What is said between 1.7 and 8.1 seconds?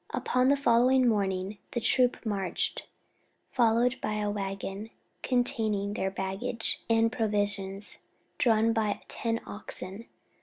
the troop marched, followed by a waggon containing their baggage and provisions,